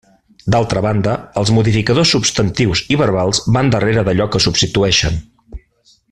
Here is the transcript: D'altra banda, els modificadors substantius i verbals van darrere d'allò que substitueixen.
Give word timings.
D'altra 0.53 0.81
banda, 0.85 1.11
els 1.41 1.51
modificadors 1.57 2.13
substantius 2.17 2.81
i 2.95 2.99
verbals 3.05 3.41
van 3.59 3.69
darrere 3.75 4.05
d'allò 4.11 4.27
que 4.37 4.41
substitueixen. 4.47 5.21